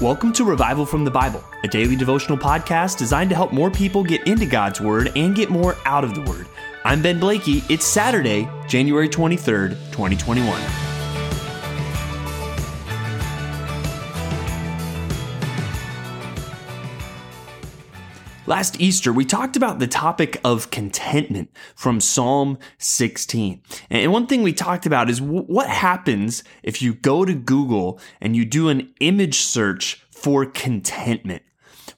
Welcome 0.00 0.32
to 0.32 0.44
Revival 0.44 0.84
from 0.86 1.04
the 1.04 1.10
Bible, 1.12 1.44
a 1.62 1.68
daily 1.68 1.94
devotional 1.94 2.36
podcast 2.36 2.98
designed 2.98 3.30
to 3.30 3.36
help 3.36 3.52
more 3.52 3.70
people 3.70 4.02
get 4.02 4.26
into 4.26 4.44
God's 4.44 4.80
Word 4.80 5.12
and 5.14 5.36
get 5.36 5.50
more 5.50 5.76
out 5.84 6.02
of 6.02 6.16
the 6.16 6.22
Word. 6.22 6.48
I'm 6.84 7.00
Ben 7.00 7.20
Blakey. 7.20 7.62
It's 7.68 7.86
Saturday, 7.86 8.48
January 8.66 9.08
23rd, 9.08 9.70
2021. 9.92 10.83
Last 18.46 18.78
Easter, 18.78 19.10
we 19.10 19.24
talked 19.24 19.56
about 19.56 19.78
the 19.78 19.86
topic 19.86 20.38
of 20.44 20.70
contentment 20.70 21.50
from 21.74 21.98
Psalm 21.98 22.58
16. 22.76 23.62
And 23.88 24.12
one 24.12 24.26
thing 24.26 24.42
we 24.42 24.52
talked 24.52 24.84
about 24.84 25.08
is 25.08 25.18
what 25.18 25.66
happens 25.66 26.44
if 26.62 26.82
you 26.82 26.92
go 26.92 27.24
to 27.24 27.34
Google 27.34 27.98
and 28.20 28.36
you 28.36 28.44
do 28.44 28.68
an 28.68 28.92
image 29.00 29.36
search 29.36 30.04
for 30.10 30.44
contentment. 30.44 31.42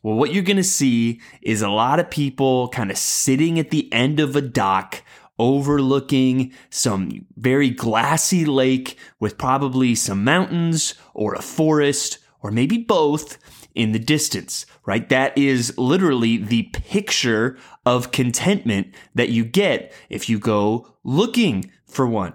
Well, 0.05 0.15
what 0.15 0.33
you're 0.33 0.45
going 0.45 0.57
to 0.57 0.63
see 0.63 1.21
is 1.43 1.63
a 1.63 1.69
lot 1.69 1.99
of 1.99 2.11
people 2.11 2.69
kind 2.69 2.93
of 2.93 2.97
sitting 2.97 3.59
at 3.59 3.73
the 3.73 3.93
end 3.93 4.21
of 4.21 4.37
a 4.37 4.41
dock 4.41 5.03
overlooking 5.41 6.53
some 6.71 7.27
very 7.37 7.71
glassy 7.71 8.45
lake 8.45 8.97
with 9.19 9.37
probably 9.37 9.97
some 9.97 10.23
mountains 10.23 10.95
or 11.13 11.35
a 11.35 11.43
forest 11.43 12.19
or 12.41 12.53
maybe 12.53 12.79
both 12.79 13.37
in 13.77 13.93
the 13.93 13.99
distance, 13.99 14.67
right? 14.85 15.09
That 15.09 15.37
is 15.37 15.77
literally 15.79 16.37
the 16.39 16.65
picture 16.65 17.59
of 17.85 18.11
contentment 18.11 18.95
that 19.15 19.29
you 19.29 19.45
get 19.45 19.93
if 20.09 20.29
you 20.29 20.39
go 20.39 20.95
looking 21.05 21.71
for 21.87 22.07
one. 22.07 22.35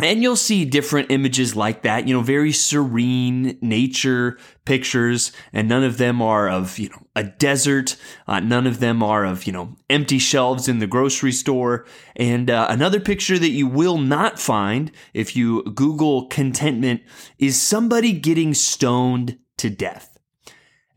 And 0.00 0.22
you'll 0.22 0.36
see 0.36 0.64
different 0.64 1.10
images 1.10 1.56
like 1.56 1.82
that, 1.82 2.06
you 2.06 2.14
know, 2.14 2.20
very 2.20 2.52
serene 2.52 3.58
nature 3.60 4.38
pictures, 4.64 5.32
and 5.52 5.68
none 5.68 5.82
of 5.82 5.98
them 5.98 6.22
are 6.22 6.48
of, 6.48 6.78
you 6.78 6.88
know, 6.90 7.02
a 7.16 7.24
desert. 7.24 7.96
Uh, 8.28 8.38
none 8.38 8.68
of 8.68 8.78
them 8.78 9.02
are 9.02 9.24
of, 9.24 9.44
you 9.44 9.52
know, 9.52 9.76
empty 9.90 10.20
shelves 10.20 10.68
in 10.68 10.78
the 10.78 10.86
grocery 10.86 11.32
store. 11.32 11.84
And 12.14 12.48
uh, 12.48 12.68
another 12.70 13.00
picture 13.00 13.40
that 13.40 13.50
you 13.50 13.66
will 13.66 13.98
not 13.98 14.38
find 14.38 14.92
if 15.14 15.34
you 15.34 15.64
Google 15.64 16.26
contentment 16.26 17.02
is 17.40 17.60
somebody 17.60 18.12
getting 18.12 18.54
stoned 18.54 19.38
to 19.56 19.68
death. 19.68 20.17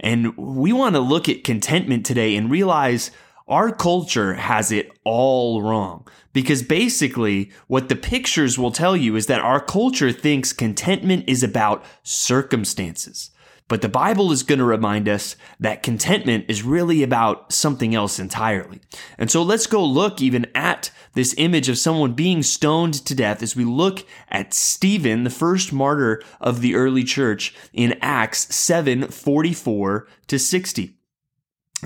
And 0.01 0.35
we 0.35 0.73
want 0.73 0.95
to 0.95 0.99
look 0.99 1.29
at 1.29 1.45
contentment 1.45 2.05
today 2.05 2.35
and 2.35 2.51
realize 2.51 3.11
our 3.47 3.71
culture 3.71 4.33
has 4.33 4.71
it 4.71 4.91
all 5.03 5.61
wrong. 5.61 6.07
Because 6.33 6.63
basically, 6.63 7.51
what 7.67 7.87
the 7.87 7.95
pictures 7.95 8.57
will 8.57 8.71
tell 8.71 8.97
you 8.97 9.15
is 9.15 9.27
that 9.27 9.41
our 9.41 9.59
culture 9.59 10.11
thinks 10.11 10.53
contentment 10.53 11.25
is 11.27 11.43
about 11.43 11.85
circumstances. 12.03 13.31
But 13.71 13.81
the 13.81 13.87
Bible 13.87 14.33
is 14.33 14.43
going 14.43 14.59
to 14.59 14.65
remind 14.65 15.07
us 15.07 15.37
that 15.57 15.81
contentment 15.81 16.43
is 16.49 16.61
really 16.61 17.03
about 17.03 17.53
something 17.53 17.95
else 17.95 18.19
entirely. 18.19 18.81
And 19.17 19.31
so 19.31 19.43
let's 19.43 19.65
go 19.65 19.81
look 19.81 20.21
even 20.21 20.45
at 20.53 20.91
this 21.13 21.33
image 21.37 21.69
of 21.69 21.77
someone 21.77 22.11
being 22.11 22.43
stoned 22.43 22.95
to 23.05 23.15
death 23.15 23.41
as 23.41 23.55
we 23.55 23.63
look 23.63 24.05
at 24.27 24.53
Stephen, 24.53 25.23
the 25.23 25.29
first 25.29 25.71
martyr 25.71 26.21
of 26.41 26.59
the 26.59 26.75
early 26.75 27.05
church 27.05 27.55
in 27.71 27.97
Acts 28.01 28.53
7 28.53 29.07
44 29.07 30.05
to 30.27 30.37
60. 30.37 31.00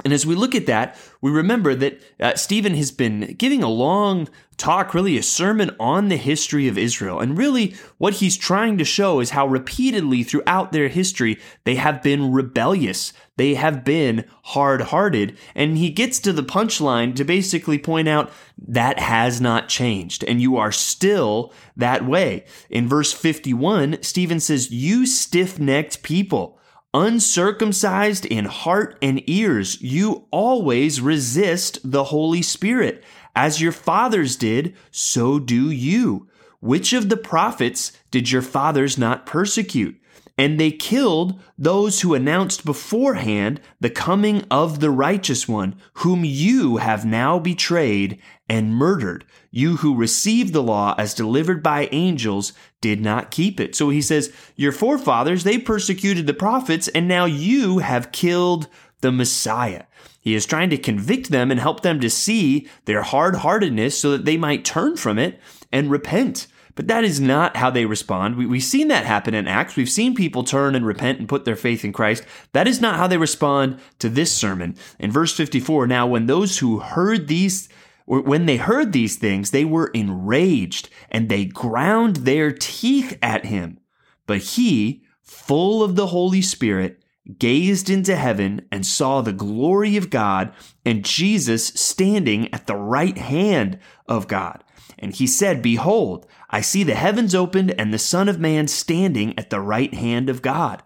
And 0.03 0.11
as 0.11 0.25
we 0.25 0.35
look 0.35 0.55
at 0.55 0.65
that, 0.65 0.97
we 1.21 1.31
remember 1.31 1.73
that 1.73 2.01
uh, 2.19 2.35
Stephen 2.35 2.75
has 2.75 2.91
been 2.91 3.35
giving 3.37 3.63
a 3.63 3.69
long 3.69 4.27
talk, 4.57 4.93
really 4.93 5.17
a 5.17 5.23
sermon 5.23 5.71
on 5.79 6.09
the 6.09 6.17
history 6.17 6.67
of 6.67 6.77
Israel. 6.77 7.19
And 7.19 7.37
really, 7.37 7.75
what 7.97 8.15
he's 8.15 8.35
trying 8.35 8.77
to 8.77 8.83
show 8.83 9.21
is 9.21 9.29
how 9.29 9.47
repeatedly 9.47 10.23
throughout 10.23 10.73
their 10.73 10.89
history 10.89 11.39
they 11.63 11.75
have 11.75 12.03
been 12.03 12.33
rebellious. 12.33 13.13
They 13.37 13.55
have 13.55 13.85
been 13.85 14.25
hard 14.43 14.81
hearted. 14.81 15.37
And 15.55 15.77
he 15.77 15.89
gets 15.89 16.19
to 16.19 16.33
the 16.33 16.43
punchline 16.43 17.15
to 17.15 17.23
basically 17.23 17.79
point 17.79 18.09
out 18.09 18.31
that 18.67 18.99
has 18.99 19.39
not 19.39 19.69
changed. 19.69 20.25
And 20.25 20.41
you 20.41 20.57
are 20.57 20.73
still 20.73 21.53
that 21.77 22.05
way. 22.05 22.43
In 22.69 22.87
verse 22.89 23.13
51, 23.13 24.03
Stephen 24.03 24.41
says, 24.41 24.71
You 24.71 25.05
stiff 25.05 25.57
necked 25.57 26.03
people 26.03 26.59
uncircumcised 26.95 28.25
in 28.25 28.45
heart 28.45 28.97
and 29.01 29.21
ears, 29.29 29.81
you 29.81 30.25
always 30.31 31.01
resist 31.01 31.77
the 31.83 32.05
Holy 32.05 32.41
Spirit. 32.41 33.03
As 33.35 33.61
your 33.61 33.73
fathers 33.73 34.37
did, 34.37 34.73
so 34.91 35.37
do 35.37 35.69
you. 35.69 36.29
Which 36.61 36.93
of 36.93 37.09
the 37.09 37.17
prophets 37.17 37.91
did 38.11 38.31
your 38.31 38.41
fathers 38.41 38.97
not 38.97 39.25
persecute? 39.25 39.99
And 40.37 40.59
they 40.59 40.71
killed 40.71 41.41
those 41.57 42.01
who 42.01 42.13
announced 42.13 42.65
beforehand 42.65 43.61
the 43.79 43.89
coming 43.89 44.43
of 44.51 44.81
the 44.81 44.91
righteous 44.91 45.47
one, 45.47 45.75
whom 45.95 46.25
you 46.25 46.77
have 46.77 47.05
now 47.05 47.39
betrayed 47.39 48.19
and 48.49 48.75
murdered. 48.75 49.25
You 49.49 49.77
who 49.77 49.95
received 49.95 50.51
the 50.51 50.63
law 50.63 50.93
as 50.97 51.13
delivered 51.13 51.63
by 51.63 51.87
angels 51.93 52.51
did 52.81 53.01
not 53.01 53.31
keep 53.31 53.59
it. 53.61 53.75
So 53.75 53.89
he 53.89 54.01
says, 54.01 54.33
Your 54.57 54.73
forefathers, 54.73 55.45
they 55.45 55.57
persecuted 55.57 56.27
the 56.27 56.33
prophets, 56.33 56.89
and 56.89 57.07
now 57.07 57.25
you 57.25 57.77
have 57.77 58.11
killed 58.11 58.67
the 58.99 59.13
Messiah. 59.13 59.83
He 60.19 60.35
is 60.35 60.45
trying 60.45 60.69
to 60.71 60.77
convict 60.77 61.29
them 61.29 61.51
and 61.51 61.59
help 61.59 61.81
them 61.81 61.99
to 62.01 62.09
see 62.09 62.67
their 62.85 63.03
hard 63.03 63.37
heartedness 63.37 63.97
so 63.97 64.11
that 64.11 64.25
they 64.25 64.37
might 64.37 64.65
turn 64.65 64.97
from 64.97 65.17
it 65.17 65.39
and 65.71 65.89
repent. 65.89 66.47
But 66.75 66.87
that 66.89 67.05
is 67.05 67.21
not 67.21 67.55
how 67.55 67.69
they 67.69 67.85
respond. 67.85 68.35
We, 68.35 68.57
have 68.57 68.63
seen 68.63 68.89
that 68.89 69.05
happen 69.05 69.33
in 69.33 69.47
Acts. 69.47 69.77
We've 69.77 69.89
seen 69.89 70.13
people 70.13 70.43
turn 70.43 70.75
and 70.75 70.85
repent 70.85 71.19
and 71.19 71.29
put 71.29 71.45
their 71.45 71.55
faith 71.55 71.85
in 71.85 71.93
Christ. 71.93 72.23
That 72.51 72.67
is 72.67 72.81
not 72.81 72.97
how 72.97 73.07
they 73.07 73.17
respond 73.17 73.79
to 73.99 74.09
this 74.09 74.35
sermon. 74.35 74.75
In 74.99 75.09
verse 75.09 75.33
54, 75.33 75.87
now 75.87 76.05
when 76.05 76.25
those 76.25 76.59
who 76.59 76.79
heard 76.79 77.27
these 77.27 77.69
when 78.07 78.45
they 78.45 78.57
heard 78.57 78.93
these 78.93 79.15
things, 79.15 79.49
they 79.49 79.65
were 79.65 79.87
enraged 79.87 80.89
and 81.09 81.27
they 81.27 81.45
ground 81.45 82.17
their 82.17 82.51
teeth 82.51 83.17
at 83.19 83.45
him. 83.45 83.79
But 84.27 84.41
he, 84.41 85.03
full 85.23 85.81
of 85.81 85.95
the 85.95 86.07
Holy 86.07 86.43
Spirit, 86.43 87.03
gazed 87.39 87.89
into 87.89 88.15
heaven 88.15 88.67
and 88.71 88.85
saw 88.85 89.21
the 89.21 89.33
glory 89.33 89.97
of 89.97 90.11
God 90.11 90.53
and 90.85 91.03
Jesus 91.03 91.67
standing 91.67 92.53
at 92.53 92.67
the 92.67 92.75
right 92.75 93.17
hand 93.17 93.79
of 94.07 94.27
God. 94.27 94.63
And 94.97 95.13
he 95.13 95.27
said, 95.27 95.61
Behold, 95.61 96.27
I 96.49 96.61
see 96.61 96.83
the 96.83 96.95
heavens 96.95 97.35
opened 97.35 97.71
and 97.79 97.93
the 97.93 97.99
Son 97.99 98.29
of 98.29 98.39
Man 98.39 98.67
standing 98.67 99.37
at 99.37 99.49
the 99.49 99.59
right 99.59 99.93
hand 99.93 100.29
of 100.29 100.41
God. 100.41 100.83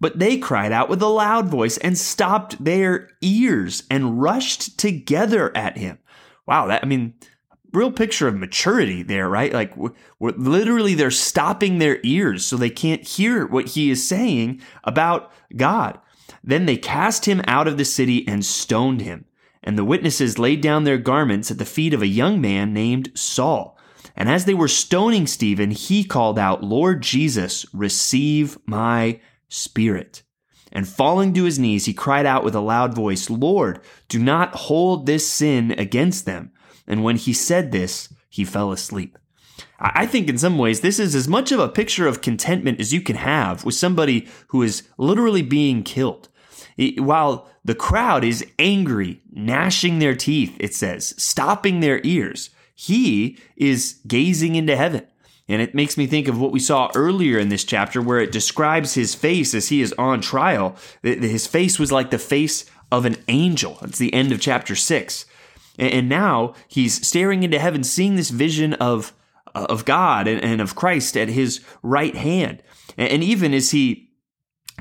But 0.00 0.18
they 0.18 0.38
cried 0.38 0.72
out 0.72 0.88
with 0.88 1.02
a 1.02 1.08
loud 1.08 1.48
voice 1.48 1.76
and 1.78 1.96
stopped 1.96 2.62
their 2.62 3.10
ears 3.20 3.82
and 3.90 4.20
rushed 4.20 4.78
together 4.78 5.54
at 5.56 5.76
him. 5.76 5.98
Wow, 6.46 6.68
that, 6.68 6.82
I 6.82 6.86
mean, 6.86 7.14
real 7.72 7.92
picture 7.92 8.26
of 8.26 8.36
maturity 8.36 9.02
there, 9.02 9.28
right? 9.28 9.52
Like, 9.52 9.76
we're, 9.76 9.92
we're, 10.18 10.30
literally, 10.30 10.94
they're 10.94 11.10
stopping 11.10 11.78
their 11.78 12.00
ears 12.02 12.46
so 12.46 12.56
they 12.56 12.70
can't 12.70 13.06
hear 13.06 13.46
what 13.46 13.68
he 13.68 13.90
is 13.90 14.06
saying 14.06 14.62
about 14.84 15.30
God. 15.54 15.98
Then 16.42 16.66
they 16.66 16.76
cast 16.76 17.26
him 17.26 17.42
out 17.46 17.68
of 17.68 17.76
the 17.76 17.84
city 17.84 18.26
and 18.26 18.44
stoned 18.44 19.02
him. 19.02 19.26
And 19.62 19.76
the 19.76 19.84
witnesses 19.84 20.38
laid 20.38 20.60
down 20.60 20.84
their 20.84 20.98
garments 20.98 21.50
at 21.50 21.58
the 21.58 21.64
feet 21.64 21.92
of 21.92 22.02
a 22.02 22.06
young 22.06 22.40
man 22.40 22.72
named 22.72 23.10
Saul. 23.14 23.78
And 24.16 24.28
as 24.28 24.44
they 24.44 24.54
were 24.54 24.68
stoning 24.68 25.26
Stephen, 25.26 25.70
he 25.70 26.04
called 26.04 26.38
out, 26.38 26.64
Lord 26.64 27.02
Jesus, 27.02 27.66
receive 27.74 28.58
my 28.66 29.20
spirit. 29.48 30.22
And 30.72 30.88
falling 30.88 31.34
to 31.34 31.44
his 31.44 31.58
knees, 31.58 31.84
he 31.84 31.92
cried 31.92 32.26
out 32.26 32.44
with 32.44 32.54
a 32.54 32.60
loud 32.60 32.94
voice, 32.94 33.28
Lord, 33.28 33.80
do 34.08 34.18
not 34.18 34.54
hold 34.54 35.06
this 35.06 35.28
sin 35.28 35.72
against 35.72 36.26
them. 36.26 36.52
And 36.86 37.02
when 37.02 37.16
he 37.16 37.32
said 37.32 37.72
this, 37.72 38.12
he 38.28 38.44
fell 38.44 38.72
asleep. 38.72 39.18
I 39.78 40.06
think 40.06 40.28
in 40.28 40.38
some 40.38 40.58
ways 40.58 40.80
this 40.80 40.98
is 40.98 41.14
as 41.14 41.28
much 41.28 41.52
of 41.52 41.58
a 41.58 41.68
picture 41.68 42.06
of 42.06 42.20
contentment 42.20 42.80
as 42.80 42.92
you 42.92 43.00
can 43.00 43.16
have 43.16 43.64
with 43.64 43.74
somebody 43.74 44.28
who 44.48 44.62
is 44.62 44.88
literally 44.98 45.42
being 45.42 45.82
killed. 45.82 46.28
While 46.98 47.50
the 47.64 47.74
crowd 47.74 48.24
is 48.24 48.46
angry, 48.58 49.20
gnashing 49.30 49.98
their 49.98 50.14
teeth, 50.14 50.56
it 50.58 50.74
says, 50.74 51.14
stopping 51.22 51.80
their 51.80 52.00
ears, 52.04 52.50
he 52.74 53.38
is 53.56 54.00
gazing 54.06 54.54
into 54.54 54.76
heaven. 54.76 55.06
And 55.48 55.60
it 55.60 55.74
makes 55.74 55.96
me 55.96 56.06
think 56.06 56.28
of 56.28 56.40
what 56.40 56.52
we 56.52 56.60
saw 56.60 56.90
earlier 56.94 57.38
in 57.38 57.48
this 57.48 57.64
chapter 57.64 58.00
where 58.00 58.20
it 58.20 58.30
describes 58.32 58.94
his 58.94 59.14
face 59.16 59.52
as 59.52 59.68
he 59.68 59.82
is 59.82 59.92
on 59.98 60.20
trial. 60.20 60.76
His 61.02 61.46
face 61.46 61.78
was 61.78 61.90
like 61.90 62.10
the 62.10 62.18
face 62.18 62.64
of 62.92 63.04
an 63.04 63.16
angel. 63.26 63.76
That's 63.80 63.98
the 63.98 64.14
end 64.14 64.30
of 64.30 64.40
chapter 64.40 64.76
six. 64.76 65.26
And 65.78 66.08
now 66.08 66.54
he's 66.68 67.04
staring 67.06 67.42
into 67.42 67.58
heaven, 67.58 67.82
seeing 67.82 68.14
this 68.14 68.30
vision 68.30 68.74
of, 68.74 69.12
of 69.54 69.84
God 69.84 70.28
and 70.28 70.60
of 70.60 70.76
Christ 70.76 71.16
at 71.16 71.28
his 71.28 71.64
right 71.82 72.14
hand. 72.14 72.62
And 72.96 73.24
even 73.24 73.52
as 73.52 73.72
he 73.72 74.12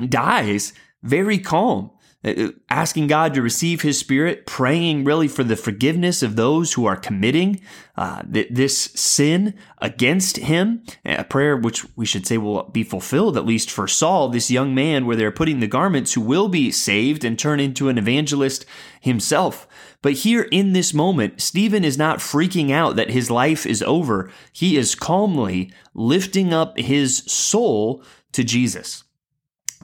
dies, 0.08 0.72
very 1.02 1.40
calm, 1.40 1.90
uh, 1.90 1.90
uh, 1.90 1.99
Uh, 2.22 2.32
uh, 2.32 2.50
asking 2.70 3.08
God 3.08 3.34
to 3.34 3.42
receive 3.42 3.82
His 3.82 3.98
Spirit, 3.98 4.46
praying 4.46 5.06
really 5.06 5.30
for 5.30 5.46
the 5.46 5.56
forgiveness 5.56 6.22
of 6.22 6.36
those 6.36 6.74
who 6.74 6.86
are 6.86 6.98
committing 6.98 7.62
uh, 7.96 8.24
this 8.26 8.78
sin 8.94 9.54
against 9.78 10.36
Him. 10.38 10.84
Uh, 11.06 11.16
a 11.20 11.24
prayer 11.24 11.56
which 11.56 11.86
we 11.96 12.06
should 12.06 12.28
say 12.28 12.38
will 12.38 12.64
be 12.64 12.84
fulfilled, 12.84 13.38
at 13.38 13.46
least 13.46 13.72
for 13.72 13.88
Saul, 13.88 14.28
this 14.28 14.52
young 14.52 14.76
man, 14.76 15.06
where 15.06 15.16
they're 15.16 15.32
putting 15.32 15.62
the 15.62 15.68
garments 15.68 16.14
who 16.14 16.22
will 16.22 16.50
be 16.50 16.72
saved 16.72 17.24
and 17.24 17.40
turn 17.40 17.62
into 17.62 17.88
an 17.88 17.98
evangelist 17.98 18.66
himself. 19.00 19.66
But 20.02 20.14
here 20.14 20.44
in 20.52 20.74
this 20.74 20.94
moment, 20.94 21.40
Stephen 21.40 21.86
is 21.86 21.98
not 21.98 22.20
freaking 22.20 22.70
out 22.70 22.98
that 22.98 23.12
his 23.12 23.32
life 23.32 23.66
is 23.66 23.82
over. 23.84 24.30
He 24.52 24.76
is 24.76 24.94
calmly 24.94 25.72
lifting 25.94 26.54
up 26.54 26.78
his 26.78 27.18
soul 27.28 28.04
to 28.34 28.44
Jesus. 28.44 29.06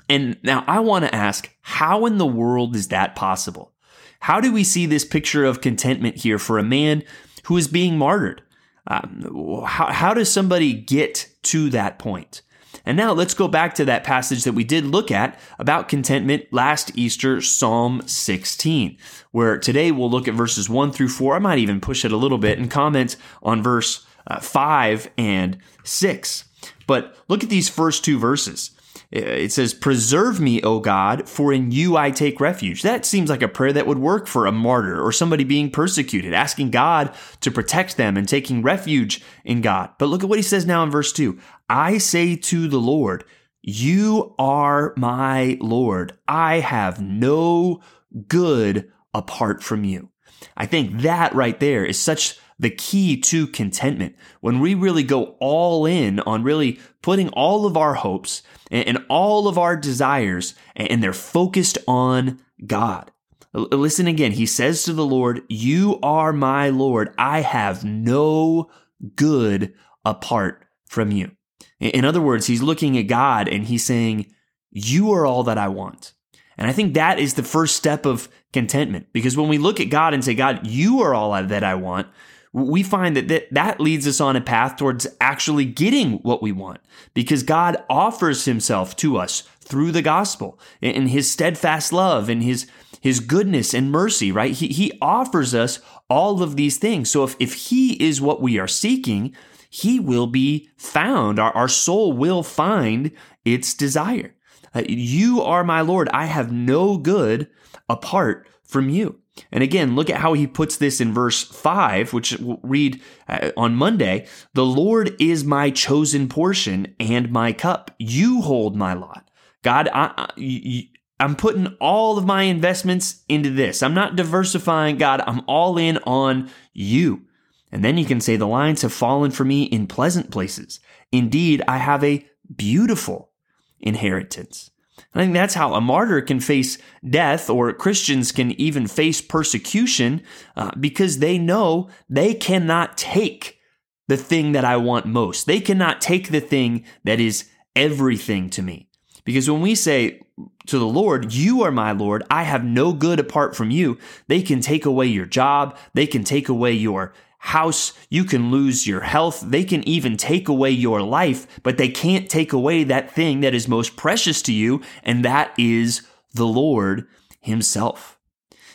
And 0.10 0.38
now 0.44 0.63
I 0.68 0.80
want 0.80 1.06
to 1.06 1.16
ask, 1.16 1.50
how 1.62 2.06
in 2.06 2.18
the 2.18 2.25
world 2.25 2.75
is 2.75 2.90
that 2.90 3.16
possible? 3.16 3.74
How 4.19 4.40
do 4.40 4.52
we 4.52 4.63
see 4.63 4.86
this 4.86 5.06
picture 5.06 5.46
of 5.46 5.62
contentment 5.62 6.18
here 6.18 6.40
for 6.40 6.57
a 6.57 6.63
man 6.63 7.04
who 7.46 7.57
is 7.57 7.68
being 7.68 7.98
martyred? 7.98 8.42
Um, 8.88 9.63
how, 9.66 9.92
how 9.92 10.13
does 10.13 10.31
somebody 10.31 10.74
get 10.74 11.30
to 11.44 11.69
that 11.72 12.00
point? 12.00 12.42
And 12.86 12.98
now 12.98 13.13
let's 13.13 13.34
go 13.34 13.48
back 13.48 13.74
to 13.75 13.86
that 13.86 14.04
passage 14.04 14.44
that 14.44 14.54
we 14.54 14.63
did 14.63 14.86
look 14.86 15.10
at 15.10 15.40
about 15.57 15.90
contentment 15.90 16.46
last 16.52 16.92
Easter, 16.96 17.42
Psalm 17.42 18.04
16, 18.06 18.98
where 19.31 19.57
today 19.57 19.92
we'll 19.92 20.10
look 20.10 20.28
at 20.28 20.36
verses 20.36 20.69
1 20.69 20.92
through 20.92 21.10
4. 21.10 21.36
I 21.36 21.40
might 21.40 21.60
even 21.60 21.81
push 21.81 22.06
it 22.06 22.12
a 22.12 22.18
little 22.18 22.38
bit 22.38 22.60
and 22.60 22.69
comment 22.69 23.16
on 23.42 23.63
verse 23.63 24.06
uh, 24.28 24.40
5 24.40 25.10
and 25.18 25.57
6. 25.84 26.46
But 26.86 27.16
look 27.28 27.44
at 27.44 27.50
these 27.50 27.69
first 27.69 28.06
two 28.06 28.19
verses. 28.19 28.72
Uh, 29.16 29.20
it 29.20 29.52
says, 29.52 29.74
Preserve 29.74 30.42
me, 30.42 30.62
O 30.62 30.80
God, 30.80 31.30
for 31.30 31.54
in 31.54 31.72
you 31.72 31.96
I 31.96 32.12
take 32.12 32.42
refuge. 32.42 32.82
That 32.82 33.06
seems 33.06 33.30
like 33.30 33.42
a 33.42 33.48
prayer 33.48 33.72
that 33.72 33.88
would 33.88 34.00
work 34.00 34.28
for 34.28 34.46
a 34.46 34.52
martyr 34.52 35.02
or 35.02 35.12
somebody 35.12 35.44
being 35.44 35.72
persecuted, 35.72 36.34
asking 36.34 36.72
God 36.72 37.14
to 37.42 37.52
protect 37.52 37.98
them 37.98 38.18
and 38.18 38.28
taking 38.28 38.62
refuge 38.62 39.24
in 39.46 39.62
God. 39.62 39.92
But 39.98 40.08
look 40.08 40.24
at 40.24 40.30
what 40.30 40.40
he 40.40 40.44
says 40.44 40.66
now 40.66 40.84
in 40.84 40.92
verse 40.92 41.14
2 41.14 41.40
I 41.70 41.98
say 41.98 42.36
to 42.36 42.68
the 42.68 42.80
Lord, 42.80 43.24
You 43.62 44.36
are 44.38 44.94
my 44.98 45.58
Lord. 45.62 46.18
I 46.28 46.60
have 46.60 47.02
no 47.02 47.82
good 48.28 48.92
apart 49.14 49.64
from 49.64 49.84
you. 49.84 50.10
I 50.58 50.66
think 50.66 51.02
that 51.02 51.34
right 51.34 51.60
there 51.60 51.86
is 51.86 52.00
such 52.00 52.38
the 52.57 52.69
key 52.69 53.19
to 53.19 53.48
contentment. 53.48 54.16
When 54.42 54.60
we 54.60 54.74
really 54.74 55.04
go 55.04 55.36
all 55.40 55.86
in 55.86 56.19
on 56.22 56.44
really 56.44 56.80
putting 57.02 57.30
all 57.30 57.66
of 57.66 57.75
our 57.78 57.96
hopes 57.96 58.44
and, 58.72 59.04
all 59.10 59.48
of 59.48 59.57
our 59.57 59.75
desires, 59.75 60.56
and 60.75 61.04
they're 61.04 61.13
focused 61.13 61.78
on 61.88 62.40
God. 62.66 63.12
Listen 63.54 64.07
again. 64.07 64.34
He 64.34 64.46
says 64.46 64.84
to 64.84 64.94
the 64.94 65.06
Lord, 65.06 65.42
You 65.48 66.00
are 66.02 66.34
my 66.34 66.69
Lord. 66.69 67.13
I 67.18 67.42
have 67.42 67.84
no 67.84 68.69
good 69.16 69.74
apart 70.04 70.66
from 70.88 71.12
you. 71.12 71.31
In 71.80 72.06
other 72.06 72.22
words, 72.22 72.48
he's 72.48 72.62
looking 72.62 72.98
at 72.98 73.04
God 73.04 73.48
and 73.48 73.66
he's 73.66 73.84
saying, 73.84 74.34
You 74.72 75.12
are 75.12 75.25
all 75.25 75.44
that 75.44 75.57
I 75.57 75.68
want. 75.68 76.13
And 76.57 76.68
I 76.68 76.74
think 76.74 76.94
that 76.94 77.19
is 77.19 77.34
the 77.34 77.44
first 77.44 77.75
step 77.75 78.06
of 78.06 78.30
contentment 78.54 79.07
because 79.12 79.36
when 79.36 79.50
we 79.50 79.57
look 79.57 79.80
at 79.80 79.90
God 79.90 80.13
and 80.13 80.24
say, 80.24 80.34
God, 80.34 80.66
you 80.66 81.02
are 81.02 81.13
all 81.13 81.31
that 81.31 81.63
I 81.63 81.75
want, 81.75 82.07
we 82.56 82.84
find 82.84 83.18
that, 83.18 83.28
that 83.28 83.54
that 83.54 83.81
leads 83.81 84.07
us 84.07 84.22
on 84.22 84.38
a 84.38 84.42
path 84.42 84.78
towards 84.78 85.06
actually 85.19 85.66
getting 85.66 86.13
what 86.19 86.42
we 86.42 86.54
want 86.54 86.80
because 87.13 87.44
God 87.44 87.75
offers 87.90 88.46
himself 88.46 88.96
to 88.98 89.18
us 89.18 89.42
through 89.60 89.92
the 89.92 90.02
gospel 90.02 90.57
and 90.81 91.10
his 91.10 91.30
steadfast 91.30 91.92
love 91.92 92.30
and 92.30 92.42
his 92.42 92.66
his 93.02 93.19
goodness 93.19 93.74
and 93.74 93.92
mercy, 93.92 94.31
right? 94.31 94.54
He, 94.54 94.69
he 94.69 94.98
offers 95.02 95.54
us 95.54 95.80
all 96.10 96.42
of 96.42 96.56
these 96.56 96.78
things. 96.78 97.12
So 97.12 97.24
if, 97.24 97.36
if 97.40 97.54
he 97.54 97.94
is 98.04 98.22
what 98.22 98.42
we 98.42 98.57
are 98.57 98.68
seeking, 98.68 99.36
he 99.69 100.00
will 100.00 100.25
be 100.25 100.69
found. 100.78 101.38
Our, 101.38 101.52
our 101.52 101.68
soul 101.68 102.13
will 102.13 102.42
find 102.42 103.12
its 103.44 103.75
desire. 103.75 104.34
Uh, 104.74 104.84
you 104.88 105.42
are 105.42 105.63
my 105.63 105.81
Lord. 105.81 106.10
I 106.13 106.25
have 106.25 106.52
no 106.52 106.98
good 106.98 107.48
apart 107.88 108.48
from 108.66 108.90
you. 108.90 109.20
And 109.52 109.64
again, 109.64 109.96
look 109.96 110.10
at 110.10 110.22
how 110.22 110.34
he 110.34 110.48
puts 110.48 110.78
this 110.78 111.02
in 111.02 111.14
verse 111.14 111.44
5, 111.44 112.14
which 112.14 112.38
we'll 112.40 112.60
read 112.64 113.02
uh, 113.28 113.52
on 113.58 113.76
Monday. 113.76 114.28
The 114.54 114.66
Lord 114.66 115.16
is 115.20 115.44
my 115.44 115.70
chosen 115.70 116.30
portion 116.30 116.96
and 117.00 117.32
my 117.32 117.52
cup. 117.52 117.92
You 118.00 118.42
hold 118.42 118.76
my 118.76 118.94
lot. 118.94 119.30
God, 119.62 119.90
I, 119.94 120.88
I'm 121.20 121.36
putting 121.36 121.68
all 121.80 122.18
of 122.18 122.26
my 122.26 122.44
investments 122.44 123.24
into 123.28 123.50
this. 123.50 123.84
I'm 123.84 123.94
not 123.94 124.16
diversifying, 124.16 124.98
God. 124.98 125.22
I'm 125.26 125.42
all 125.48 125.78
in 125.78 125.98
on 126.00 126.50
you. 126.74 127.26
And 127.72 127.84
then 127.84 127.98
you 127.98 128.06
can 128.06 128.22
say, 128.22 128.36
The 128.36 128.48
lines 128.48 128.84
have 128.84 128.94
fallen 128.94 129.32
for 129.32 129.44
me 129.44 129.64
in 129.64 129.88
pleasant 129.88 130.32
places. 130.32 130.80
Indeed, 131.12 131.62
I 131.68 131.78
have 131.78 132.04
a 132.04 132.26
beautiful 132.56 133.32
inheritance. 133.80 134.72
I 135.16 135.20
think 135.20 135.34
that's 135.34 135.54
how 135.54 135.74
a 135.74 135.82
martyr 135.82 136.22
can 136.22 136.42
face 136.42 136.78
death, 137.10 137.50
or 137.50 137.72
Christians 137.72 138.34
can 138.34 138.52
even 138.60 138.86
face 138.86 139.22
persecution 139.22 140.22
uh, 140.58 140.72
because 140.78 141.20
they 141.20 141.38
know 141.38 141.90
they 142.10 142.34
cannot 142.34 142.98
take 142.98 143.60
the 144.08 144.18
thing 144.18 144.52
that 144.52 144.66
I 144.66 144.78
want 144.78 145.06
most. 145.06 145.48
They 145.48 145.62
cannot 145.62 146.02
take 146.02 146.30
the 146.30 146.42
thing 146.42 146.84
that 147.06 147.20
is 147.20 147.50
everything 147.76 148.50
to 148.52 148.62
me. 148.62 148.90
Because 149.24 149.50
when 149.50 149.62
we 149.62 149.74
say 149.74 150.22
to 150.68 150.78
the 150.78 150.86
Lord, 150.86 151.34
You 151.34 151.64
are 151.64 151.72
my 151.72 151.92
Lord, 151.92 152.24
I 152.30 152.44
have 152.44 152.64
no 152.64 152.94
good 152.94 153.20
apart 153.20 153.56
from 153.56 153.72
you, 153.72 153.98
they 154.28 154.42
can 154.42 154.60
take 154.60 154.86
away 154.86 155.08
your 155.08 155.26
job, 155.26 155.78
they 155.94 156.06
can 156.06 156.24
take 156.24 156.50
away 156.50 156.74
your 156.74 157.14
house, 157.45 157.94
you 158.09 158.24
can 158.24 158.50
lose 158.50 158.88
your 158.88 159.01
health, 159.01 159.39
they 159.42 159.63
can 159.63 159.88
even 159.88 160.18
take 160.18 160.50
away 160.50 160.71
your 160.71 161.01
life, 161.01 161.45
but 161.62 161.77
they 161.77 161.89
can't 161.89 162.27
take 162.27 162.51
away 162.51 162.83
that 162.83 163.12
thing 163.12 163.42
that 163.42 163.53
is 163.53 163.68
most 163.68 163.95
precious 163.95 164.42
to 164.42 164.51
you, 164.51 164.81
and 165.03 165.24
that 165.24 165.53
is 165.57 166.01
the 166.33 166.47
Lord 166.47 167.07
Himself. 167.42 168.18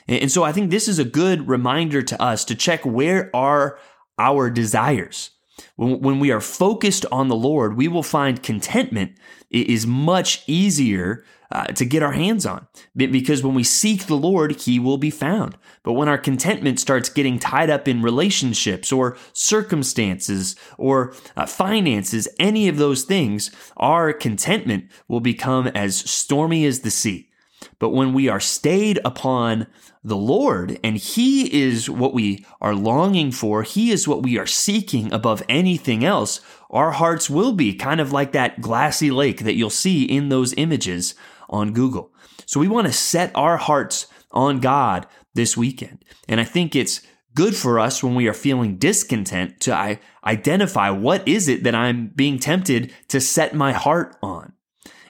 And 0.06 0.30
so 0.30 0.44
I 0.44 0.52
think 0.52 0.70
this 0.70 0.86
is 0.86 1.00
a 1.00 1.04
good 1.04 1.48
reminder 1.48 2.00
to 2.02 2.22
us 2.22 2.44
to 2.44 2.54
check 2.54 2.84
where 2.84 3.28
are 3.34 3.78
our 4.18 4.50
desires. 4.50 5.30
When, 5.76 6.20
we 6.20 6.30
are 6.30 6.40
focused 6.40 7.06
on 7.10 7.28
the 7.28 7.36
Lord, 7.36 7.76
we 7.76 7.88
will 7.88 8.02
find 8.02 8.42
contentment 8.42 9.12
is 9.50 9.86
much 9.86 10.42
easier 10.46 11.24
uh, 11.52 11.64
to 11.64 11.84
get 11.84 12.02
our 12.02 12.12
hands 12.12 12.46
on 12.46 12.66
because 12.94 13.42
when 13.42 13.54
we 13.54 13.64
seek 13.64 14.06
the 14.06 14.16
Lord, 14.16 14.60
He 14.60 14.78
will 14.78 14.98
be 14.98 15.10
found. 15.10 15.56
But 15.82 15.94
when 15.94 16.08
our 16.08 16.18
contentment 16.18 16.78
starts 16.78 17.08
getting 17.08 17.38
tied 17.38 17.70
up 17.70 17.88
in 17.88 18.02
relationships 18.02 18.92
or 18.92 19.16
circumstances 19.32 20.54
or 20.78 21.14
uh, 21.36 21.46
finances, 21.46 22.28
any 22.38 22.68
of 22.68 22.76
those 22.76 23.02
things, 23.02 23.50
our 23.76 24.12
contentment 24.12 24.90
will 25.08 25.20
become 25.20 25.66
as 25.68 25.96
stormy 25.96 26.64
as 26.64 26.80
the 26.80 26.90
sea. 26.90 27.29
But 27.78 27.90
when 27.90 28.12
we 28.12 28.28
are 28.28 28.40
stayed 28.40 28.98
upon 29.04 29.66
the 30.02 30.16
Lord 30.16 30.78
and 30.82 30.96
He 30.96 31.62
is 31.62 31.90
what 31.90 32.14
we 32.14 32.44
are 32.60 32.74
longing 32.74 33.32
for, 33.32 33.62
He 33.62 33.90
is 33.90 34.08
what 34.08 34.22
we 34.22 34.38
are 34.38 34.46
seeking 34.46 35.12
above 35.12 35.42
anything 35.48 36.04
else, 36.04 36.40
our 36.70 36.92
hearts 36.92 37.28
will 37.28 37.52
be 37.52 37.74
kind 37.74 38.00
of 38.00 38.12
like 38.12 38.32
that 38.32 38.60
glassy 38.60 39.10
lake 39.10 39.40
that 39.40 39.54
you'll 39.54 39.70
see 39.70 40.04
in 40.04 40.28
those 40.28 40.54
images 40.54 41.14
on 41.48 41.72
Google. 41.72 42.12
So 42.46 42.60
we 42.60 42.68
want 42.68 42.86
to 42.86 42.92
set 42.92 43.30
our 43.34 43.56
hearts 43.56 44.06
on 44.30 44.60
God 44.60 45.06
this 45.34 45.56
weekend. 45.56 46.04
And 46.28 46.40
I 46.40 46.44
think 46.44 46.74
it's 46.74 47.00
good 47.34 47.54
for 47.54 47.78
us 47.78 48.02
when 48.02 48.14
we 48.14 48.26
are 48.28 48.34
feeling 48.34 48.76
discontent 48.76 49.60
to 49.60 49.98
identify 50.24 50.90
what 50.90 51.26
is 51.28 51.48
it 51.48 51.64
that 51.64 51.74
I'm 51.74 52.08
being 52.08 52.38
tempted 52.38 52.92
to 53.08 53.20
set 53.20 53.54
my 53.54 53.72
heart 53.72 54.16
on. 54.22 54.52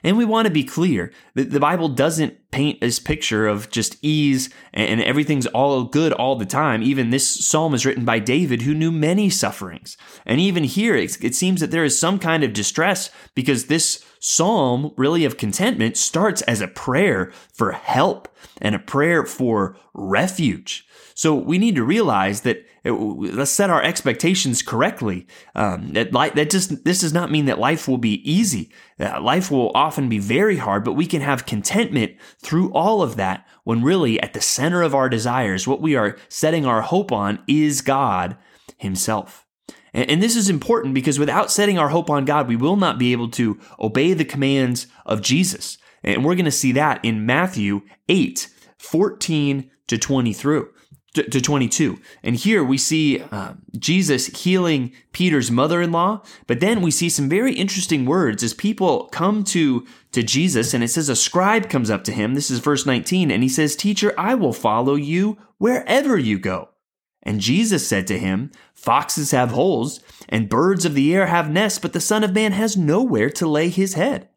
And 0.03 0.17
we 0.17 0.25
want 0.25 0.47
to 0.47 0.53
be 0.53 0.63
clear 0.63 1.11
that 1.35 1.51
the 1.51 1.59
Bible 1.59 1.89
doesn't 1.89 2.37
paint 2.51 2.81
this 2.81 2.99
picture 2.99 3.47
of 3.47 3.69
just 3.69 3.97
ease 4.01 4.49
and 4.73 5.01
everything's 5.01 5.47
all 5.47 5.83
good 5.85 6.13
all 6.13 6.35
the 6.35 6.45
time. 6.45 6.83
Even 6.83 7.09
this 7.09 7.27
psalm 7.27 7.73
is 7.73 7.85
written 7.85 8.05
by 8.05 8.19
David, 8.19 8.61
who 8.61 8.73
knew 8.73 8.91
many 8.91 9.29
sufferings. 9.29 9.97
And 10.25 10.39
even 10.39 10.63
here, 10.63 10.95
it 10.95 11.35
seems 11.35 11.61
that 11.61 11.71
there 11.71 11.85
is 11.85 11.99
some 11.99 12.19
kind 12.19 12.43
of 12.43 12.53
distress 12.53 13.09
because 13.35 13.65
this 13.65 14.05
psalm, 14.19 14.93
really 14.97 15.25
of 15.25 15.37
contentment, 15.37 15.97
starts 15.97 16.41
as 16.43 16.61
a 16.61 16.67
prayer 16.67 17.31
for 17.53 17.71
help 17.71 18.27
and 18.61 18.75
a 18.75 18.79
prayer 18.79 19.25
for 19.25 19.75
refuge. 19.93 20.85
So 21.13 21.35
we 21.35 21.57
need 21.57 21.75
to 21.75 21.83
realize 21.83 22.41
that 22.41 22.65
it, 22.83 22.91
let's 22.91 23.51
set 23.51 23.69
our 23.69 23.83
expectations 23.83 24.63
correctly. 24.63 25.27
Um, 25.53 25.93
that, 25.93 26.11
that 26.11 26.49
just 26.49 26.83
this 26.83 27.01
does 27.01 27.13
not 27.13 27.29
mean 27.29 27.45
that 27.45 27.59
life 27.59 27.87
will 27.87 27.99
be 27.99 28.27
easy. 28.29 28.71
Uh, 28.99 29.21
life 29.21 29.51
will 29.51 29.71
often 29.75 30.09
be 30.09 30.17
very 30.17 30.57
hard, 30.57 30.83
but 30.83 30.93
we 30.93 31.05
can 31.05 31.21
have 31.21 31.45
contentment 31.45 32.13
through 32.43 32.71
all 32.73 33.01
of 33.01 33.15
that. 33.15 33.47
When 33.63 33.83
really 33.83 34.19
at 34.21 34.33
the 34.33 34.41
center 34.41 34.81
of 34.81 34.95
our 34.95 35.09
desires, 35.09 35.67
what 35.67 35.81
we 35.81 35.95
are 35.95 36.17
setting 36.29 36.65
our 36.65 36.81
hope 36.81 37.11
on 37.11 37.43
is 37.47 37.81
God 37.81 38.37
Himself. 38.77 39.45
And, 39.93 40.23
this 40.23 40.37
is 40.37 40.49
important 40.49 40.93
because 40.93 41.19
without 41.19 41.51
setting 41.51 41.77
our 41.77 41.89
hope 41.89 42.09
on 42.09 42.23
God, 42.23 42.47
we 42.47 42.55
will 42.55 42.77
not 42.77 42.97
be 42.97 43.11
able 43.11 43.29
to 43.31 43.59
obey 43.79 44.13
the 44.13 44.23
commands 44.23 44.87
of 45.05 45.21
Jesus. 45.21 45.77
And 46.01 46.23
we're 46.23 46.35
going 46.35 46.45
to 46.45 46.51
see 46.51 46.71
that 46.71 47.03
in 47.03 47.25
Matthew 47.25 47.81
8, 48.07 48.47
14 48.77 49.69
to 49.87 49.97
20 49.97 50.33
through 50.33 50.69
to 51.13 51.41
22. 51.41 51.99
And 52.23 52.35
here 52.35 52.63
we 52.63 52.77
see 52.77 53.21
uh, 53.31 53.53
Jesus 53.77 54.27
healing 54.27 54.93
Peter's 55.11 55.51
mother-in-law, 55.51 56.23
but 56.47 56.61
then 56.61 56.81
we 56.81 56.89
see 56.89 57.09
some 57.09 57.27
very 57.27 57.53
interesting 57.53 58.05
words 58.05 58.43
as 58.43 58.53
people 58.53 59.05
come 59.11 59.43
to 59.45 59.85
to 60.13 60.23
Jesus 60.23 60.73
and 60.73 60.83
it 60.83 60.89
says 60.89 61.07
a 61.07 61.15
scribe 61.15 61.69
comes 61.69 61.89
up 61.89 62.03
to 62.03 62.11
him. 62.11 62.35
This 62.35 62.51
is 62.51 62.59
verse 62.59 62.85
19 62.85 63.31
and 63.31 63.43
he 63.43 63.49
says, 63.49 63.75
"Teacher, 63.75 64.13
I 64.17 64.35
will 64.35 64.53
follow 64.53 64.95
you 64.95 65.37
wherever 65.57 66.17
you 66.17 66.37
go." 66.39 66.69
And 67.23 67.39
Jesus 67.39 67.87
said 67.87 68.07
to 68.07 68.19
him, 68.19 68.51
Foxes 68.73 69.31
have 69.31 69.51
holes 69.51 69.99
and 70.27 70.49
birds 70.49 70.85
of 70.85 70.95
the 70.95 71.13
air 71.13 71.27
have 71.27 71.51
nests, 71.51 71.79
but 71.79 71.93
the 71.93 71.99
Son 72.01 72.23
of 72.23 72.33
Man 72.33 72.51
has 72.53 72.75
nowhere 72.75 73.29
to 73.31 73.47
lay 73.47 73.69
his 73.69 73.93
head. 73.93 74.29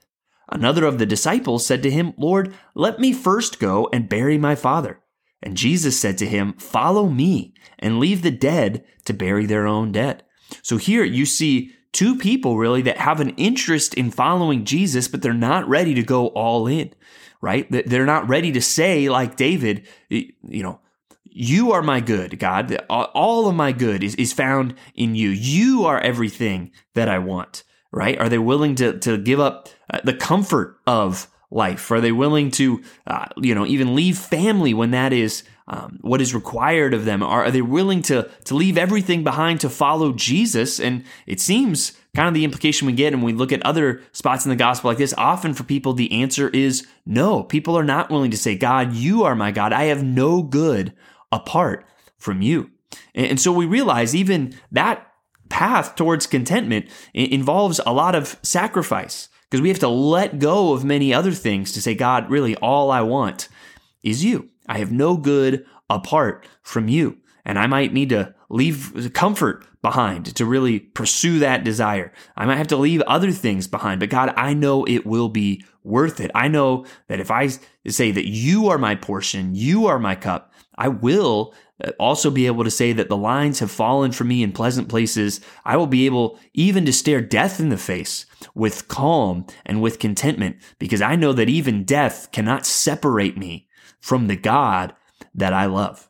Another 0.51 0.85
of 0.85 0.99
the 0.99 1.07
disciples 1.07 1.65
said 1.65 1.83
to 1.83 1.91
him, 1.91 2.13
Lord, 2.19 2.55
let 2.75 3.01
me 3.01 3.13
first 3.13 3.59
go 3.59 3.89
and 3.93 4.09
bury 4.09 4.37
my 4.37 4.55
father. 4.55 5.01
And 5.45 5.59
Jesus 5.59 6.01
said 6.01 6.19
to 6.19 6.27
him, 6.27 6.55
Follow 6.55 7.09
me 7.09 7.55
and 7.79 8.01
leave 8.01 8.23
the 8.23 8.31
dead 8.31 8.83
to 9.05 9.13
bury 9.13 9.45
their 9.47 9.67
own 9.67 9.93
dead. 9.93 10.25
So 10.63 10.79
here 10.79 11.05
you 11.05 11.27
see 11.27 11.73
two 11.93 12.17
people 12.17 12.57
really 12.57 12.83
that 12.83 12.97
have 12.97 13.21
an 13.21 13.31
interest 13.37 13.95
in 13.95 14.11
following 14.11 14.65
Jesus, 14.65 15.07
but 15.07 15.21
they're 15.23 15.35
not 15.35 15.69
ready 15.69 15.95
to 15.95 16.03
go 16.03 16.29
all 16.29 16.67
in, 16.67 16.93
right? 17.43 17.67
They're 17.71 18.07
not 18.07 18.27
ready 18.27 18.53
to 18.53 18.61
say, 18.63 19.09
like 19.11 19.37
David, 19.37 19.87
you 20.09 20.33
know, 20.43 20.81
you 21.25 21.73
are 21.73 21.83
my 21.83 22.01
good, 22.01 22.39
God. 22.39 22.75
All 22.89 23.49
of 23.49 23.55
my 23.55 23.73
good 23.73 24.03
is, 24.03 24.15
is 24.15 24.33
found 24.33 24.75
in 24.95 25.15
you. 25.15 25.29
You 25.29 25.85
are 25.85 26.01
everything 26.01 26.71
that 26.95 27.09
I 27.09 27.19
want, 27.19 27.65
right? 27.93 28.19
Are 28.19 28.29
they 28.29 28.39
willing 28.39 28.77
to, 28.77 28.99
to 29.01 29.19
give 29.19 29.41
up 29.41 29.69
uh, 29.93 30.01
the 30.05 30.15
comfort 30.15 30.79
of 30.87 31.29
life? 31.55 31.91
Are 31.91 32.01
they 32.01 32.13
willing 32.13 32.51
to, 32.53 32.83
uh, 33.07 33.27
you 33.37 33.55
know, 33.55 33.65
even 33.65 33.95
leave 33.95 34.19
family 34.19 34.75
when 34.75 34.91
that 34.91 35.13
is 35.13 35.45
um, 35.67 35.99
what 36.03 36.21
is 36.21 36.35
required 36.35 36.93
of 36.93 37.05
them? 37.05 37.23
Are, 37.23 37.45
are 37.45 37.51
they 37.51 37.63
willing 37.63 38.03
to 38.03 38.29
to 38.45 38.55
leave 38.55 38.77
everything 38.77 39.25
behind 39.25 39.61
to 39.61 39.71
follow 39.71 40.13
Jesus? 40.13 40.79
And 40.79 41.05
it 41.27 41.41
seems 41.41 41.93
kind 42.15 42.29
of 42.29 42.35
the 42.35 42.45
implication 42.45 42.87
we 42.87 42.93
get, 42.93 43.13
and 43.13 43.23
we 43.23 43.33
look 43.33 43.53
at 43.53 43.65
other 43.65 44.03
spots 44.13 44.45
in 44.45 44.51
the 44.51 44.57
gospel 44.57 44.91
like 44.91 44.99
this. 44.99 45.15
Often 45.17 45.55
for 45.55 45.65
people, 45.65 45.95
the 45.95 46.13
answer 46.13 46.49
is 46.51 46.87
no. 47.07 47.43
People 47.43 47.79
are 47.79 47.85
not 47.85 48.11
willing 48.11 48.31
to 48.33 48.37
say, 48.37 48.57
"God, 48.57 48.93
you 48.93 49.23
are 49.23 49.35
my 49.35 49.51
God. 49.51 49.73
I 49.73 49.85
have 49.85 50.03
no 50.03 50.43
good 50.43 50.93
apart 51.33 51.87
from 52.19 52.43
you." 52.43 52.71
And, 53.15 53.27
and 53.27 53.41
so 53.41 53.53
we 53.53 53.65
realize 53.65 54.15
even 54.15 54.55
that 54.71 55.07
path 55.49 55.95
towards 55.95 56.27
contentment 56.27 56.89
involves 57.13 57.81
a 57.87 57.93
lot 57.93 58.15
of 58.15 58.39
sacrifice 58.43 59.29
because 59.55 59.63
we 59.63 59.69
have 59.69 59.79
to 59.79 59.89
let 59.89 60.41
go 60.41 60.73
of 60.73 60.85
many 60.85 61.15
other 61.15 61.31
things 61.31 61.71
to 61.71 61.81
say, 61.81 61.95
God, 61.95 62.29
really, 62.29 62.57
all 62.57 62.91
I 62.91 63.03
want 63.03 63.49
is 64.03 64.25
you. 64.25 64.49
I 64.67 64.79
have 64.79 64.91
no 64.91 65.17
good 65.17 65.65
apart 65.89 66.49
from 66.61 66.89
you. 66.89 67.19
And 67.45 67.57
I 67.57 67.69
might 67.69 67.93
need 67.93 68.09
to 68.09 68.35
leave 68.49 69.13
comfort 69.15 69.65
behind 69.81 70.35
to 70.35 70.45
really 70.45 70.81
pursue 70.81 71.39
that 71.39 71.63
desire. 71.63 72.13
I 72.37 72.47
might 72.47 72.57
have 72.57 72.67
to 72.67 72.77
leave 72.77 73.01
other 73.03 73.31
things 73.31 73.69
behind, 73.69 74.01
but 74.01 74.11
God, 74.11 74.35
I 74.37 74.55
know 74.55 74.85
it 74.87 75.07
will 75.07 75.29
be 75.29 75.63
worth 75.85 76.19
it. 76.19 76.33
I 76.35 76.49
know 76.49 76.85
that 77.07 77.21
if 77.21 77.31
I 77.31 77.51
say 77.87 78.11
that 78.11 78.29
you 78.29 78.71
are 78.71 78.79
my 78.79 78.97
portion, 78.97 79.55
you 79.55 79.87
are 79.87 80.01
my 80.01 80.17
cup, 80.17 80.53
I 80.77 80.89
will 80.89 81.55
also 81.99 82.31
be 82.31 82.47
able 82.47 82.65
to 82.65 82.71
say 82.71 82.93
that 82.93 83.09
the 83.09 83.17
lines 83.17 83.59
have 83.59 83.71
fallen 83.71 84.13
for 84.13 84.25
me 84.25 84.43
in 84.43 84.53
pleasant 84.53 84.89
places. 84.89 85.41
I 85.65 85.77
will 85.77 85.87
be 85.87 86.07
able 86.07 86.39
even 86.53 86.85
to 86.87 86.93
stare 86.93 87.21
death 87.21 87.59
in 87.59 87.69
the 87.69 87.77
face 87.77 88.27
with 88.55 88.89
calm 88.89 89.47
and 89.67 89.83
with 89.83 89.99
contentment 89.99 90.57
because 90.79 91.03
I 91.03 91.17
know 91.17 91.33
that 91.33 91.49
even 91.49 91.85
death 91.85 92.31
cannot 92.33 92.67
separate 92.67 93.37
me 93.37 93.69
from 94.01 94.29
the 94.29 94.37
God 94.37 94.95
that 95.35 95.53
I 95.53 95.67
love. 95.67 96.09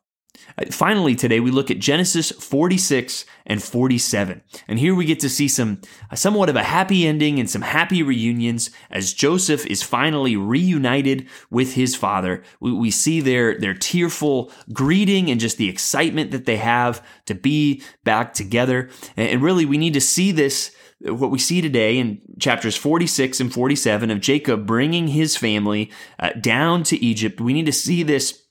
Uh, 0.58 0.66
finally, 0.70 1.14
today 1.14 1.40
we 1.40 1.50
look 1.50 1.70
at 1.70 1.78
Genesis 1.78 2.30
46 2.30 3.24
and 3.46 3.62
47. 3.62 4.42
And 4.68 4.78
here 4.78 4.94
we 4.94 5.04
get 5.04 5.20
to 5.20 5.28
see 5.28 5.48
some 5.48 5.80
uh, 6.10 6.16
somewhat 6.16 6.48
of 6.48 6.56
a 6.56 6.62
happy 6.62 7.06
ending 7.06 7.38
and 7.38 7.48
some 7.48 7.62
happy 7.62 8.02
reunions 8.02 8.70
as 8.90 9.12
Joseph 9.12 9.66
is 9.66 9.82
finally 9.82 10.36
reunited 10.36 11.26
with 11.50 11.74
his 11.74 11.94
father. 11.94 12.42
We, 12.60 12.72
we 12.72 12.90
see 12.90 13.20
their, 13.20 13.58
their 13.58 13.74
tearful 13.74 14.50
greeting 14.72 15.30
and 15.30 15.40
just 15.40 15.58
the 15.58 15.68
excitement 15.68 16.30
that 16.30 16.46
they 16.46 16.56
have 16.56 17.04
to 17.26 17.34
be 17.34 17.82
back 18.04 18.34
together. 18.34 18.90
And, 19.16 19.28
and 19.28 19.42
really, 19.42 19.66
we 19.66 19.78
need 19.78 19.94
to 19.94 20.00
see 20.00 20.32
this 20.32 20.74
what 21.00 21.30
we 21.30 21.38
see 21.38 21.60
today 21.60 21.98
in 21.98 22.20
chapters 22.38 22.76
46 22.76 23.40
and 23.40 23.52
47 23.52 24.10
of 24.10 24.20
Jacob 24.20 24.66
bringing 24.66 25.08
his 25.08 25.36
family 25.36 25.90
uh, 26.18 26.30
down 26.40 26.82
to 26.84 26.96
Egypt. 27.04 27.40
We 27.40 27.52
need 27.52 27.66
to 27.66 27.72
see 27.72 28.02
this 28.02 28.43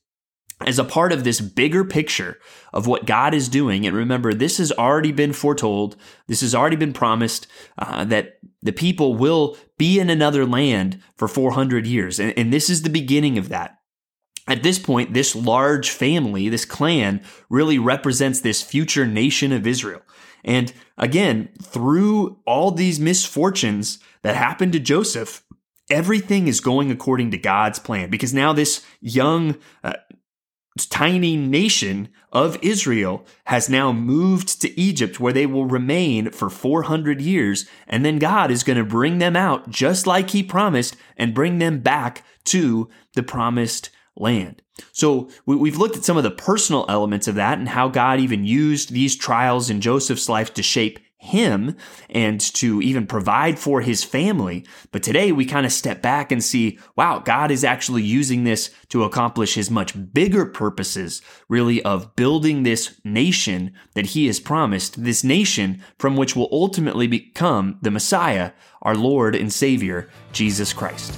as 0.65 0.79
a 0.79 0.83
part 0.83 1.11
of 1.11 1.23
this 1.23 1.41
bigger 1.41 1.83
picture 1.83 2.37
of 2.71 2.87
what 2.87 3.05
God 3.05 3.33
is 3.33 3.49
doing. 3.49 3.85
And 3.85 3.95
remember, 3.95 4.33
this 4.33 4.57
has 4.57 4.71
already 4.71 5.11
been 5.11 5.33
foretold. 5.33 5.95
This 6.27 6.41
has 6.41 6.55
already 6.55 6.75
been 6.75 6.93
promised 6.93 7.47
uh, 7.77 8.03
that 8.05 8.39
the 8.61 8.71
people 8.71 9.15
will 9.15 9.57
be 9.77 9.99
in 9.99 10.09
another 10.09 10.45
land 10.45 11.01
for 11.15 11.27
400 11.27 11.85
years. 11.85 12.19
And, 12.19 12.33
and 12.37 12.51
this 12.51 12.69
is 12.69 12.81
the 12.81 12.89
beginning 12.89 13.37
of 13.37 13.49
that. 13.49 13.77
At 14.47 14.63
this 14.63 14.77
point, 14.77 15.13
this 15.13 15.35
large 15.35 15.89
family, 15.89 16.49
this 16.49 16.65
clan, 16.65 17.21
really 17.49 17.79
represents 17.79 18.41
this 18.41 18.61
future 18.61 19.05
nation 19.05 19.51
of 19.53 19.65
Israel. 19.65 20.01
And 20.43 20.73
again, 20.97 21.49
through 21.61 22.39
all 22.45 22.71
these 22.71 22.99
misfortunes 22.99 23.99
that 24.21 24.35
happened 24.35 24.73
to 24.73 24.79
Joseph, 24.79 25.43
everything 25.89 26.47
is 26.47 26.59
going 26.59 26.91
according 26.91 27.31
to 27.31 27.37
God's 27.37 27.79
plan 27.79 28.09
because 28.09 28.33
now 28.33 28.53
this 28.53 28.85
young 28.99 29.57
uh, 29.83 29.93
tiny 30.89 31.37
nation 31.37 32.09
of 32.31 32.57
Israel 32.63 33.25
has 33.45 33.69
now 33.69 33.91
moved 33.91 34.61
to 34.61 34.79
Egypt 34.79 35.19
where 35.19 35.33
they 35.33 35.45
will 35.45 35.65
remain 35.65 36.31
for 36.31 36.49
400 36.49 37.21
years. 37.21 37.65
And 37.87 38.03
then 38.03 38.17
God 38.17 38.49
is 38.49 38.63
going 38.63 38.77
to 38.77 38.83
bring 38.83 39.19
them 39.19 39.35
out 39.35 39.69
just 39.69 40.07
like 40.07 40.31
he 40.31 40.41
promised 40.41 40.95
and 41.15 41.35
bring 41.35 41.59
them 41.59 41.79
back 41.79 42.23
to 42.45 42.89
the 43.13 43.23
promised 43.23 43.91
land. 44.15 44.61
So 44.91 45.29
we've 45.45 45.77
looked 45.77 45.97
at 45.97 46.03
some 46.03 46.17
of 46.17 46.23
the 46.23 46.31
personal 46.31 46.85
elements 46.89 47.27
of 47.27 47.35
that 47.35 47.59
and 47.59 47.69
how 47.69 47.87
God 47.87 48.19
even 48.19 48.43
used 48.43 48.91
these 48.91 49.15
trials 49.15 49.69
in 49.69 49.81
Joseph's 49.81 50.27
life 50.27 50.53
to 50.55 50.63
shape 50.63 50.99
him 51.23 51.75
and 52.09 52.39
to 52.39 52.81
even 52.81 53.07
provide 53.07 53.57
for 53.57 53.81
his 53.81 54.03
family. 54.03 54.65
But 54.91 55.03
today 55.03 55.31
we 55.31 55.45
kind 55.45 55.65
of 55.65 55.71
step 55.71 56.01
back 56.01 56.31
and 56.31 56.43
see, 56.43 56.77
wow, 56.95 57.19
God 57.19 57.49
is 57.49 57.63
actually 57.63 58.03
using 58.03 58.43
this 58.43 58.69
to 58.89 59.03
accomplish 59.03 59.55
his 59.55 59.71
much 59.71 60.13
bigger 60.13 60.45
purposes, 60.45 61.21
really, 61.47 61.81
of 61.83 62.15
building 62.15 62.63
this 62.63 62.99
nation 63.03 63.73
that 63.95 64.07
he 64.07 64.27
has 64.27 64.39
promised, 64.39 65.03
this 65.03 65.23
nation 65.23 65.81
from 65.97 66.17
which 66.17 66.35
will 66.35 66.49
ultimately 66.51 67.07
become 67.07 67.79
the 67.81 67.91
Messiah, 67.91 68.51
our 68.81 68.95
Lord 68.95 69.35
and 69.35 69.51
Savior, 69.51 70.09
Jesus 70.33 70.73
Christ. 70.73 71.17